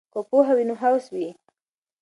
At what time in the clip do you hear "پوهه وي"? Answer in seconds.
0.29-0.63